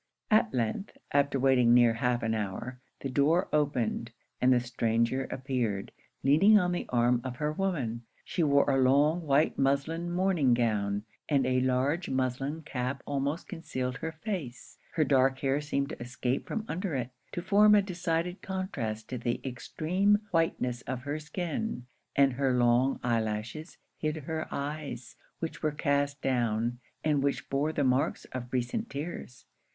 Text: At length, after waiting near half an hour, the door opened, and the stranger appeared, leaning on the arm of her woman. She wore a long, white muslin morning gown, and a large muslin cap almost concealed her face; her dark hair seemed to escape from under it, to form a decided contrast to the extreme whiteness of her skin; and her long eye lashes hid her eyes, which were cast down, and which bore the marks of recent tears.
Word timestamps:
At 0.31 0.51
length, 0.51 0.97
after 1.11 1.39
waiting 1.39 1.75
near 1.75 1.93
half 1.93 2.23
an 2.23 2.33
hour, 2.33 2.79
the 3.01 3.07
door 3.09 3.47
opened, 3.53 4.09
and 4.41 4.51
the 4.51 4.59
stranger 4.59 5.25
appeared, 5.25 5.91
leaning 6.23 6.57
on 6.57 6.71
the 6.71 6.87
arm 6.89 7.21
of 7.23 7.35
her 7.35 7.51
woman. 7.51 8.01
She 8.25 8.41
wore 8.41 8.67
a 8.67 8.81
long, 8.81 9.21
white 9.21 9.59
muslin 9.59 10.09
morning 10.09 10.55
gown, 10.55 11.03
and 11.29 11.45
a 11.45 11.61
large 11.61 12.09
muslin 12.09 12.63
cap 12.63 13.03
almost 13.05 13.47
concealed 13.47 13.97
her 13.97 14.11
face; 14.11 14.79
her 14.95 15.03
dark 15.03 15.37
hair 15.41 15.61
seemed 15.61 15.89
to 15.89 16.01
escape 16.01 16.47
from 16.47 16.65
under 16.67 16.95
it, 16.95 17.11
to 17.33 17.43
form 17.43 17.75
a 17.75 17.81
decided 17.83 18.41
contrast 18.41 19.07
to 19.09 19.19
the 19.19 19.39
extreme 19.47 20.17
whiteness 20.31 20.81
of 20.87 21.03
her 21.03 21.19
skin; 21.19 21.85
and 22.15 22.33
her 22.33 22.57
long 22.57 22.99
eye 23.03 23.21
lashes 23.21 23.77
hid 23.99 24.15
her 24.23 24.47
eyes, 24.51 25.15
which 25.37 25.61
were 25.61 25.71
cast 25.71 26.23
down, 26.23 26.79
and 27.03 27.21
which 27.21 27.51
bore 27.51 27.71
the 27.71 27.83
marks 27.83 28.25
of 28.31 28.51
recent 28.51 28.89
tears. 28.89 29.45